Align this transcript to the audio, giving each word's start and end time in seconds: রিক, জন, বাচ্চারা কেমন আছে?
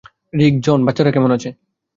রিক, 0.33 0.53
জন, 0.59 0.79
বাচ্চারা 0.85 1.11
কেমন 1.11 1.31
আছে? 1.37 1.49